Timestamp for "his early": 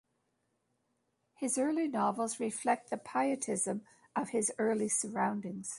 1.35-1.87, 4.29-4.87